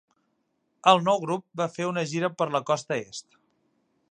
El 0.91 1.01
nou 1.09 1.21
grup 1.27 1.45
va 1.63 1.69
fer 1.75 1.89
una 1.91 2.07
gira 2.15 2.33
per 2.41 2.51
la 2.57 2.65
Costa 2.71 3.03
Est. 3.05 3.43